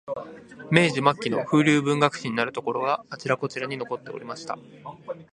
[0.71, 4.57] 明治末期の風流文学史になるところが、あちらこちらに残っておりました